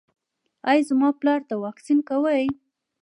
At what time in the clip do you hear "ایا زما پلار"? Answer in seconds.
0.69-1.39